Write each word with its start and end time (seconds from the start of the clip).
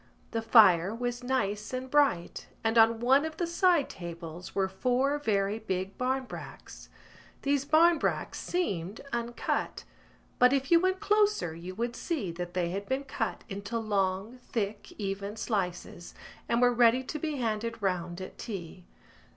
The 0.31 0.41
fire 0.41 0.95
was 0.95 1.23
nice 1.23 1.73
and 1.73 1.87
bright 1.87 2.47
and 2.63 2.75
on 2.75 2.99
one 2.99 3.23
of 3.23 3.37
the 3.37 3.45
side 3.45 3.87
tables 3.87 4.55
were 4.55 4.67
four 4.67 5.19
very 5.19 5.59
big 5.59 5.95
barmbracks. 5.99 6.89
These 7.43 7.65
barmbracks 7.65 8.39
seemed 8.39 9.01
uncut; 9.13 9.83
but 10.39 10.53
if 10.53 10.71
you 10.71 10.79
went 10.79 11.01
closer 11.01 11.53
you 11.53 11.75
would 11.75 11.95
see 11.95 12.31
that 12.31 12.55
they 12.55 12.71
had 12.71 12.89
been 12.89 13.03
cut 13.03 13.43
into 13.47 13.77
long 13.77 14.39
thick 14.39 14.91
even 14.97 15.35
slices 15.37 16.15
and 16.49 16.63
were 16.63 16.73
ready 16.73 17.03
to 17.03 17.19
be 17.19 17.35
handed 17.35 17.79
round 17.79 18.21
at 18.21 18.39
tea. 18.39 18.85